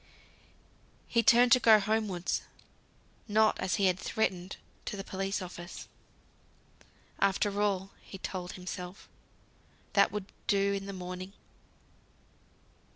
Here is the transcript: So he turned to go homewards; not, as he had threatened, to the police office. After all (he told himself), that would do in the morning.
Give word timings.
So 0.01 0.07
he 1.09 1.21
turned 1.21 1.51
to 1.51 1.59
go 1.59 1.79
homewards; 1.79 2.41
not, 3.27 3.59
as 3.59 3.75
he 3.75 3.85
had 3.85 3.99
threatened, 3.99 4.57
to 4.85 4.97
the 4.97 5.03
police 5.03 5.43
office. 5.43 5.87
After 7.19 7.61
all 7.61 7.91
(he 8.01 8.17
told 8.17 8.53
himself), 8.53 9.07
that 9.93 10.11
would 10.11 10.25
do 10.47 10.73
in 10.73 10.87
the 10.87 10.91
morning. 10.93 11.33